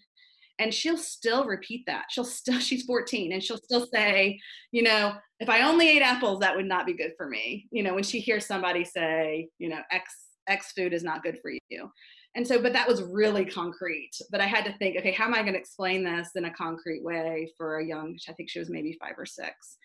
[0.60, 2.06] and she'll still repeat that.
[2.10, 4.40] She'll still she's 14 and she'll still say
[4.72, 7.68] you know if i only ate apples that would not be good for me.
[7.72, 10.14] You know when she hears somebody say you know x
[10.48, 11.90] x food is not good for you.
[12.36, 15.36] And so but that was really concrete but i had to think okay how am
[15.36, 18.58] i going to explain this in a concrete way for a young i think she
[18.58, 19.78] was maybe five or six.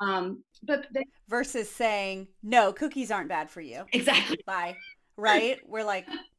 [0.00, 3.84] Um but they, versus saying no cookies aren't bad for you.
[3.92, 4.40] Exactly.
[4.46, 4.76] Bye.
[5.16, 5.58] Right?
[5.66, 6.06] We're like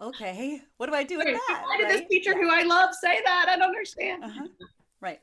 [0.00, 1.62] okay, what do I do with that?
[1.64, 1.98] Why did right?
[1.98, 2.42] this teacher yeah.
[2.42, 3.46] who I love say that?
[3.48, 4.24] I don't understand.
[4.24, 4.46] Uh-huh.
[5.00, 5.20] Right.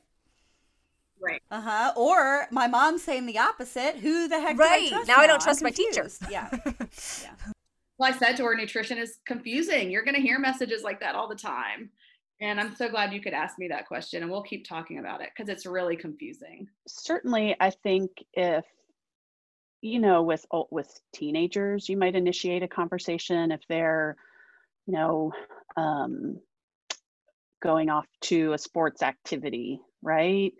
[1.20, 1.42] Right.
[1.50, 1.92] Uh huh.
[1.96, 3.96] Or my mom saying the opposite.
[3.96, 4.58] Who the heck?
[4.58, 4.92] Right.
[4.92, 6.18] I now, now, I don't trust my teachers.
[6.30, 6.48] Yeah.
[7.22, 7.34] yeah.
[7.98, 9.90] Well, I said to her, nutrition is confusing.
[9.90, 11.90] You're going to hear messages like that all the time.
[12.40, 15.20] And I'm so glad you could ask me that question, and we'll keep talking about
[15.20, 16.66] it because it's really confusing.
[16.88, 18.64] Certainly, I think if
[19.80, 24.16] you know, with with teenagers, you might initiate a conversation if they're
[24.86, 25.32] you know,
[25.76, 26.38] um,
[27.62, 30.52] going off to a sports activity, right?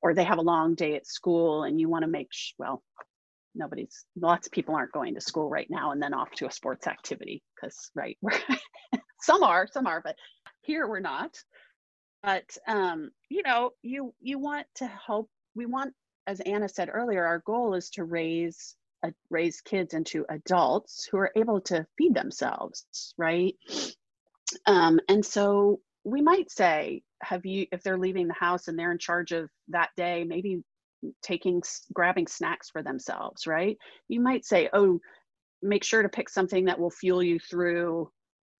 [0.00, 2.82] Or they have a long day at school and you want to make, sh- well,
[3.54, 6.52] nobody's lots of people aren't going to school right now and then off to a
[6.52, 8.16] sports activity because right
[9.20, 10.16] some are some are but
[10.62, 11.36] here we're not
[12.22, 15.92] but um you know you you want to help we want
[16.26, 18.76] as anna said earlier our goal is to raise
[19.30, 23.54] raise kids into adults who are able to feed themselves right?
[24.66, 28.92] Um and so we might say have you if they're leaving the house and they're
[28.92, 30.62] in charge of that day maybe
[31.22, 33.78] taking grabbing snacks for themselves right?
[34.08, 35.00] You might say oh
[35.62, 38.10] make sure to pick something that will fuel you through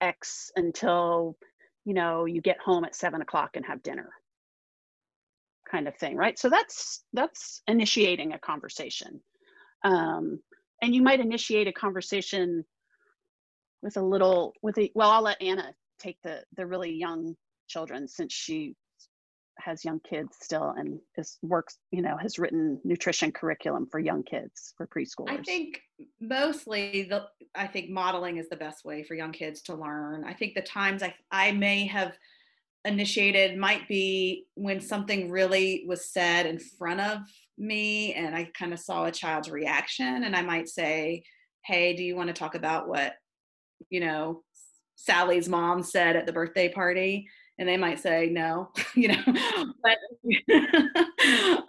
[0.01, 1.37] x until
[1.85, 4.11] you know you get home at seven o'clock and have dinner
[5.71, 6.39] kind of thing right?
[6.39, 9.21] So that's that's initiating a conversation
[9.85, 10.41] um,
[10.83, 12.65] and you might initiate a conversation
[13.83, 17.37] with a little with a well i'll let anna take the the really young
[17.69, 18.75] children since she
[19.59, 24.23] has young kids still and is works you know has written nutrition curriculum for young
[24.23, 25.31] kids for preschoolers.
[25.31, 25.81] i think
[26.21, 27.25] mostly the
[27.55, 30.25] i think modeling is the best way for young kids to learn.
[30.25, 32.17] I think the times i i may have
[32.85, 37.19] initiated might be when something really was said in front of
[37.59, 41.23] me and i kind of saw a child's reaction and i might say
[41.65, 43.15] hey do you want to talk about what
[43.91, 44.43] you know
[44.99, 47.29] sally's mom said at the birthday party?
[47.61, 49.23] And they might say no you know?
[49.83, 49.99] But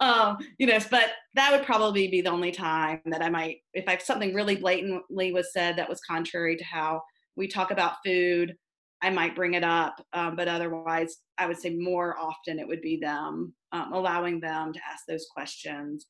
[0.00, 3.88] um, you know but that would probably be the only time that i might if
[3.88, 7.02] i something really blatantly was said that was contrary to how
[7.34, 8.54] we talk about food
[9.02, 12.82] i might bring it up um, but otherwise i would say more often it would
[12.82, 16.06] be them um, allowing them to ask those questions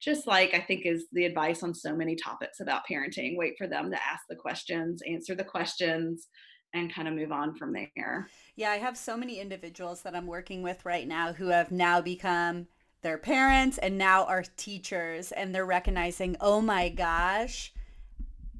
[0.00, 3.66] just like i think is the advice on so many topics about parenting wait for
[3.66, 6.28] them to ask the questions answer the questions
[6.74, 8.28] and kind of move on from there.
[8.56, 12.00] Yeah, I have so many individuals that I'm working with right now who have now
[12.00, 12.66] become
[13.02, 17.72] their parents and now are teachers and they're recognizing, "Oh my gosh,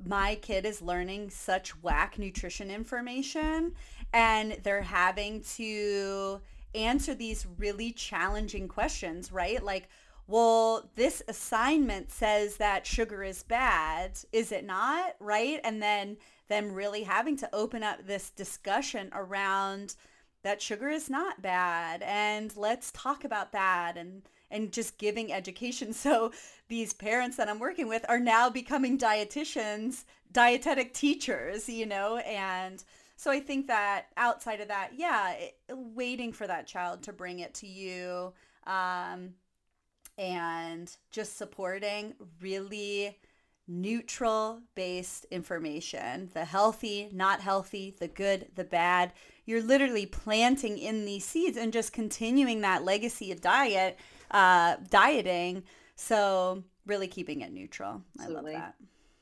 [0.07, 3.75] my kid is learning such whack nutrition information
[4.13, 6.41] and they're having to
[6.75, 9.63] answer these really challenging questions, right?
[9.63, 9.89] Like,
[10.27, 15.15] well, this assignment says that sugar is bad, is it not?
[15.21, 15.61] Right?
[15.65, 16.17] And then
[16.49, 19.95] them really having to open up this discussion around
[20.43, 24.23] that sugar is not bad and let's talk about that and
[24.53, 26.31] and just giving education so
[26.69, 32.85] these parents that i'm working with are now becoming dietitians dietetic teachers you know and
[33.17, 37.41] so i think that outside of that yeah it, waiting for that child to bring
[37.41, 38.33] it to you
[38.67, 39.35] um,
[40.19, 43.19] and just supporting really
[43.69, 49.13] neutral based information the healthy, not healthy, the good, the bad.
[49.45, 53.99] You're literally planting in these seeds and just continuing that legacy of diet,
[54.33, 55.63] uh, dieting.
[55.95, 58.03] So, really keeping it neutral.
[58.19, 58.53] Absolutely.
[58.53, 58.75] I love that.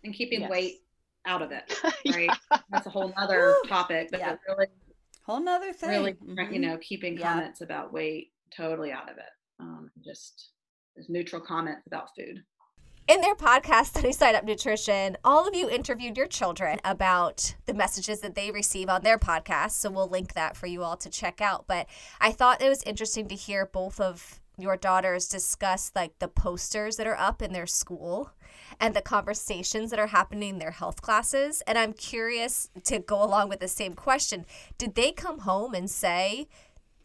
[0.05, 0.51] And keeping yes.
[0.51, 0.83] weight
[1.27, 1.79] out of it,
[2.15, 2.31] right?
[2.51, 2.59] yeah.
[2.71, 4.37] That's a whole other topic, but yeah.
[4.49, 4.67] really,
[5.25, 5.91] whole nother thing.
[5.91, 6.55] Really, mm-hmm.
[6.55, 7.33] you know, keeping yeah.
[7.33, 9.31] comments about weight totally out of it.
[9.59, 10.51] Um, just
[10.95, 12.43] there's neutral comments about food.
[13.09, 17.75] In their podcast, Sunny Side Up Nutrition, all of you interviewed your children about the
[17.75, 19.73] messages that they receive on their podcast.
[19.73, 21.65] So we'll link that for you all to check out.
[21.67, 21.89] But
[22.21, 26.97] I thought it was interesting to hear both of your daughters discuss like the posters
[26.97, 28.33] that are up in their school
[28.79, 31.63] and the conversations that are happening in their health classes.
[31.67, 34.47] And I'm curious to go along with the same question.
[34.79, 36.49] Did they come home and say,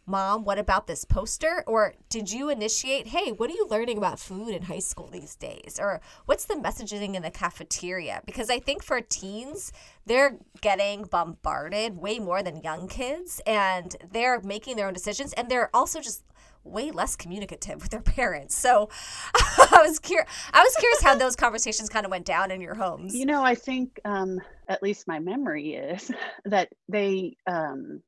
[0.07, 1.63] Mom, what about this poster?
[1.65, 5.35] Or did you initiate, hey, what are you learning about food in high school these
[5.35, 5.79] days?
[5.81, 8.21] Or what's the messaging in the cafeteria?
[8.25, 9.73] Because I think for teens,
[10.05, 15.49] they're getting bombarded way more than young kids and they're making their own decisions and
[15.49, 16.23] they're also just
[16.65, 18.55] way less communicative with their parents.
[18.55, 18.89] So
[19.35, 22.75] I was curious I was curious how those conversations kind of went down in your
[22.75, 23.15] homes.
[23.15, 26.11] You know, I think um at least my memory is
[26.45, 28.01] that they um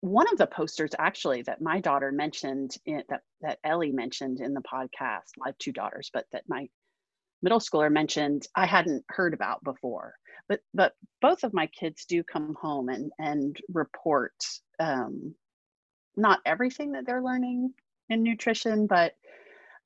[0.00, 4.54] one of the posters actually that my daughter mentioned in, that that Ellie mentioned in
[4.54, 5.32] the podcast.
[5.44, 6.68] I have two daughters, but that my
[7.42, 10.14] middle schooler mentioned I hadn't heard about before.
[10.48, 14.34] But but both of my kids do come home and and report
[14.78, 15.34] um,
[16.20, 17.72] not everything that they're learning
[18.08, 19.14] in nutrition, but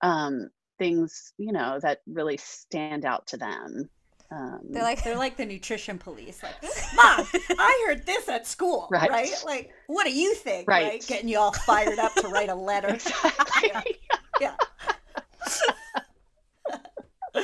[0.02, 3.88] um, things you know that really stand out to them.
[4.30, 6.42] Um, they're like they're like the nutrition police.
[6.42, 6.54] Like,
[6.96, 7.26] mom,
[7.58, 9.10] I heard this at school, right?
[9.10, 9.42] right?
[9.44, 10.68] Like, what do you think?
[10.68, 10.86] Right.
[10.86, 11.06] right?
[11.06, 12.88] Getting you all fired up to write a letter.
[13.64, 13.98] Exactly.
[14.40, 14.54] yeah.
[17.34, 17.40] yeah.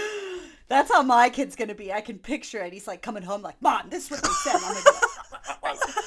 [0.68, 1.92] That's how my kid's gonna be.
[1.92, 2.72] I can picture it.
[2.72, 4.60] He's like coming home, like, "Mom, this is what they said."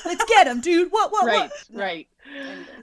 [0.06, 1.12] "Let's get him, dude." What?
[1.12, 1.26] What?
[1.26, 1.50] Right.
[1.70, 1.82] What?
[1.82, 2.08] Right.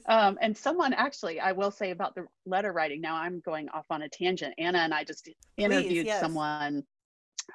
[0.06, 3.00] Um, and someone actually, I will say about the letter writing.
[3.00, 4.54] Now I'm going off on a tangent.
[4.58, 6.20] Anna and I just interviewed yes.
[6.20, 6.84] someone.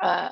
[0.02, 0.30] Uh,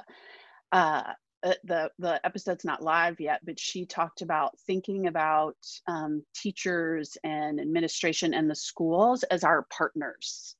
[0.71, 1.03] uh,
[1.43, 5.57] uh, the the episode's not live yet, but she talked about thinking about
[5.87, 10.55] um, teachers and administration and the schools as our partners,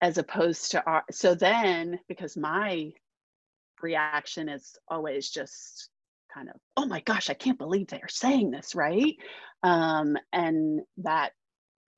[0.00, 1.04] as opposed to our.
[1.10, 2.90] So then, because my
[3.82, 5.90] reaction is always just
[6.36, 9.14] kind of, oh my gosh, I can't believe they are saying this, right?
[9.62, 11.32] Um, and that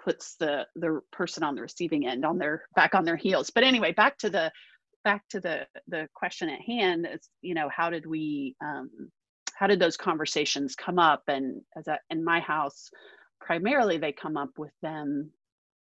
[0.03, 3.51] puts the the person on the receiving end on their back on their heels.
[3.51, 4.53] But anyway, back to the
[5.05, 8.91] back to the the question at hand is you know how did we um,
[9.55, 12.91] how did those conversations come up and as a, in my house
[13.41, 15.31] primarily they come up with them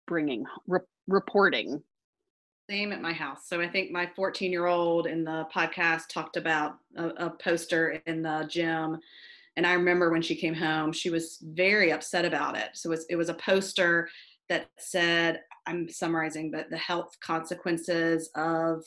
[0.07, 1.81] bringing re- reporting
[2.69, 3.47] same at my house.
[3.47, 8.01] So I think my 14 year old in the podcast talked about a, a, poster
[8.05, 8.97] in the gym.
[9.57, 12.69] And I remember when she came home, she was very upset about it.
[12.73, 14.09] So it was, it was a poster
[14.49, 18.83] that said, I'm summarizing, but the health consequences of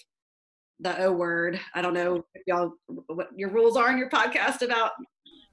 [0.81, 1.61] the O word.
[1.74, 2.72] I don't know if y'all
[3.07, 4.93] what your rules are in your podcast about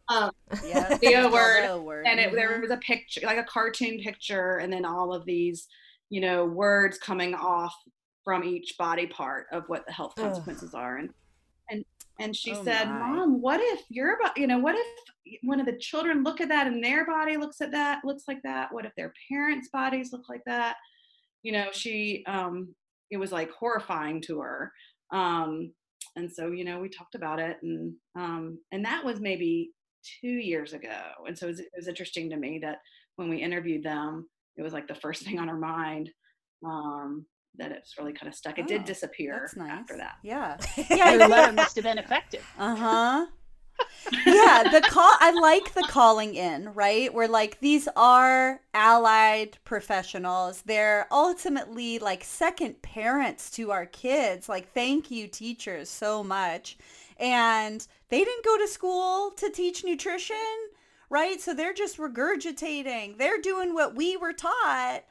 [0.09, 0.31] um,
[0.65, 1.83] yeah, the O word.
[1.83, 2.05] word.
[2.07, 2.35] And it, mm-hmm.
[2.35, 5.67] there was a picture, like a cartoon picture, and then all of these,
[6.09, 7.75] you know, words coming off
[8.23, 10.81] from each body part of what the health consequences Ugh.
[10.81, 10.97] are.
[10.97, 11.09] And
[11.69, 11.85] and
[12.19, 12.99] and she oh said, my.
[12.99, 16.49] "Mom, what if your body, you know, what if one of the children look at
[16.49, 18.73] that and their body looks at that, looks like that?
[18.73, 20.77] What if their parents' bodies look like that?"
[21.41, 22.73] You know, she um
[23.11, 24.71] it was like horrifying to her.
[25.11, 25.71] Um
[26.15, 29.71] and so, you know, we talked about it and um and that was maybe
[30.21, 31.01] 2 years ago.
[31.27, 32.79] And so it was, it was interesting to me that
[33.15, 36.11] when we interviewed them, it was like the first thing on her mind.
[36.65, 37.25] Um
[37.57, 38.57] that it's really kind of stuck.
[38.57, 39.71] It oh, did disappear nice.
[39.71, 40.17] after that.
[40.23, 40.57] Yeah.
[40.89, 41.11] Yeah.
[41.11, 42.45] Your letter must have been effective.
[42.57, 43.25] Uh huh.
[44.25, 47.13] yeah, the call I like the calling in, right?
[47.13, 50.61] Where like these are allied professionals.
[50.63, 54.49] They're ultimately like second parents to our kids.
[54.49, 56.77] Like thank you teachers so much.
[57.17, 60.35] And they didn't go to school to teach nutrition,
[61.09, 61.39] right?
[61.39, 63.17] So they're just regurgitating.
[63.17, 65.03] They're doing what we were taught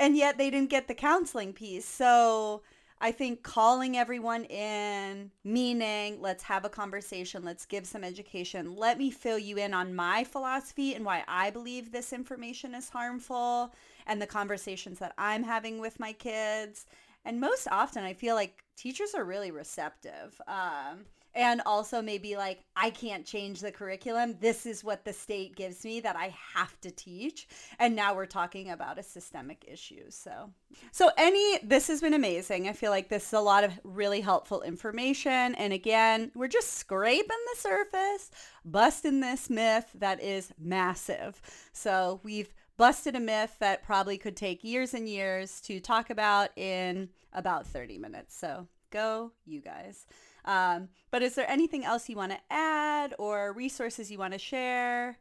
[0.00, 1.86] and yet they didn't get the counseling piece.
[1.86, 2.62] So
[3.02, 8.96] I think calling everyone in, meaning let's have a conversation, let's give some education, let
[8.98, 13.74] me fill you in on my philosophy and why I believe this information is harmful
[14.06, 16.86] and the conversations that I'm having with my kids.
[17.26, 20.40] And most often, I feel like teachers are really receptive.
[20.48, 24.36] Um, and also maybe like i can't change the curriculum.
[24.40, 27.48] This is what the state gives me that i have to teach.
[27.78, 30.04] And now we're talking about a systemic issue.
[30.10, 30.50] So
[30.92, 32.68] so any this has been amazing.
[32.68, 35.54] I feel like this is a lot of really helpful information.
[35.54, 38.30] And again we're just scraping the surface
[38.64, 41.40] busting this myth that is massive.
[41.72, 46.56] So we've busted a myth that probably could take years and years to talk about
[46.56, 48.36] in about 30 minutes.
[48.36, 50.06] So go you guys
[50.44, 54.38] um, but is there anything else you want to add or resources you want to
[54.38, 55.18] share?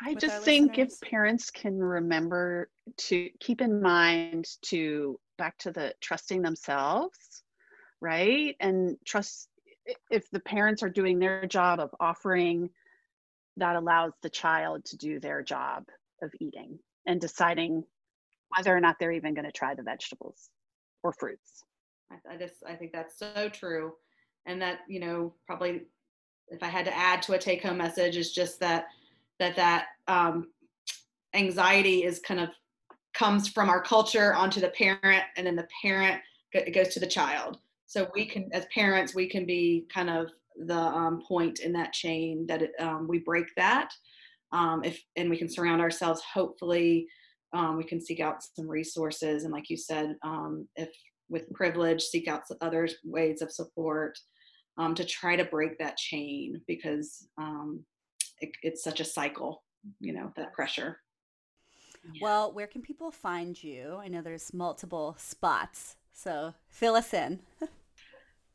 [0.00, 1.00] I just think listeners?
[1.02, 7.42] if parents can remember to keep in mind to back to the trusting themselves,
[8.00, 8.54] right?
[8.60, 9.48] And trust
[10.10, 12.70] if the parents are doing their job of offering,
[13.56, 15.84] that allows the child to do their job
[16.22, 17.84] of eating and deciding
[18.56, 20.50] whether or not they're even going to try the vegetables
[21.02, 21.64] or fruits.
[22.10, 23.92] I, I just I think that's so true
[24.48, 25.82] and that you know probably
[26.48, 28.86] if i had to add to a take home message is just that
[29.38, 30.48] that that um,
[31.34, 32.48] anxiety is kind of
[33.14, 36.20] comes from our culture onto the parent and then the parent
[36.52, 37.58] it goes to the child.
[37.86, 40.30] So we can as parents we can be kind of
[40.66, 43.90] the um, point in that chain that it, um, we break that
[44.52, 47.06] um, if and we can surround ourselves hopefully
[47.52, 50.90] um, we can seek out some resources and like you said um, if
[51.30, 54.18] with privilege seek out other ways of support
[54.78, 57.84] um, to try to break that chain because um,
[58.40, 59.62] it, it's such a cycle,
[60.00, 60.98] you know, that pressure.
[62.14, 62.20] Yeah.
[62.22, 63.98] Well, where can people find you?
[64.00, 67.40] I know there's multiple spots, so fill us in.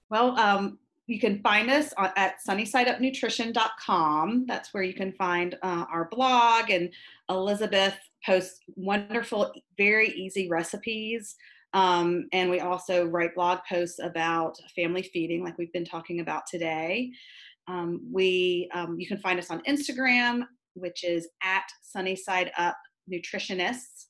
[0.10, 4.46] well, um, you can find us at sunnysideupnutrition.com.
[4.48, 6.90] That's where you can find uh, our blog, and
[7.30, 11.36] Elizabeth posts wonderful, very easy recipes
[11.74, 16.44] um, and we also write blog posts about family feeding, like we've been talking about
[16.50, 17.12] today.
[17.68, 20.44] Um, we, um, you can find us on Instagram,
[20.76, 22.78] which is at Sunnyside Up
[23.12, 24.06] Nutritionists,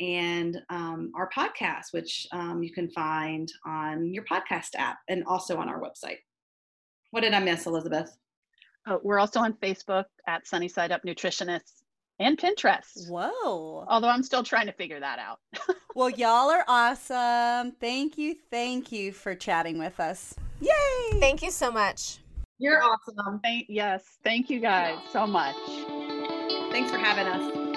[0.00, 5.58] and um, our podcast, which um, you can find on your podcast app and also
[5.58, 6.18] on our website.
[7.10, 8.16] What did I miss, Elizabeth?
[8.88, 11.79] Oh, we're also on Facebook at Sunnyside Up Nutritionists
[12.20, 13.08] and Pinterest.
[13.08, 13.84] Whoa.
[13.88, 15.40] Although I'm still trying to figure that out.
[15.96, 17.72] Well, y'all are awesome.
[17.80, 18.36] Thank you.
[18.48, 20.36] Thank you for chatting with us.
[20.60, 21.18] Yay.
[21.18, 22.18] Thank you so much.
[22.58, 23.40] You're awesome.
[23.40, 25.56] Thank, yes, thank you guys so much.
[26.70, 27.70] Thanks for having us.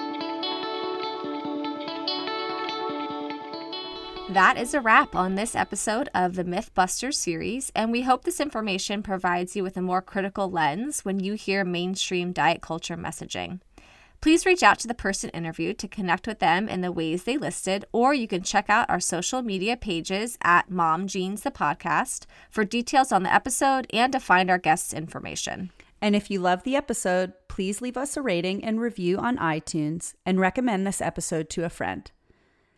[4.30, 8.40] That is a wrap on this episode of the Mythbusters series, and we hope this
[8.40, 13.60] information provides you with a more critical lens when you hear mainstream diet culture messaging.
[14.24, 17.36] Please reach out to the person interviewed to connect with them in the ways they
[17.36, 22.24] listed, or you can check out our social media pages at Mom Jeans the Podcast
[22.48, 25.70] for details on the episode and to find our guests' information.
[26.00, 30.14] And if you love the episode, please leave us a rating and review on iTunes
[30.24, 32.10] and recommend this episode to a friend.